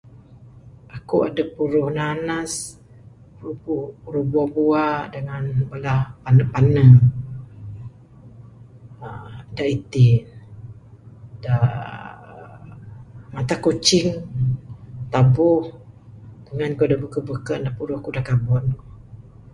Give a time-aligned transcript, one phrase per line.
[0.97, 2.51] Aku adeh puruh nanas
[4.03, 6.83] puruh bua dangan bala pane pane
[9.05, 10.07] uhh da iti
[11.43, 11.55] da
[13.33, 14.09] mata kucing
[16.55, 18.63] ngan kayuh da beken beken puruh aku da kabon.